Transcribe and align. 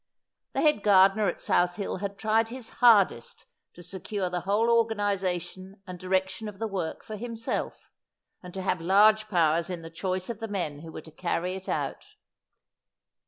The 0.53 0.61
head 0.61 0.81
gardener 0.81 1.27
at 1.27 1.39
South 1.39 1.75
Hill 1.75 1.97
had 1.97 2.17
tried 2.17 2.47
his 2.49 2.69
hardest 2.81 3.45
to 3.73 3.83
secure 3.83 4.31
the 4.31 4.39
whole 4.39 4.67
organisation 4.67 5.79
and 5.85 5.99
direction 5.99 6.49
of 6.49 6.57
the 6.57 6.67
work 6.67 7.03
for 7.03 7.15
himself, 7.17 7.91
and 8.41 8.51
to 8.55 8.63
have 8.63 8.81
large 8.81 9.27
powers 9.29 9.69
in 9.69 9.83
the 9.83 9.91
choice 9.91 10.27
of 10.27 10.39
the 10.39 10.47
men 10.47 10.79
who 10.79 10.91
were 10.91 11.01
to 11.01 11.11
carry 11.11 11.53
it 11.53 11.69
out. 11.69 12.03